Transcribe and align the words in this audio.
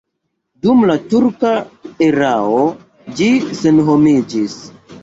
Dum 0.65 0.79
la 0.91 0.95
turka 1.11 1.53
erao 2.09 2.59
ĝi 3.21 3.31
senhomiĝis. 3.63 4.63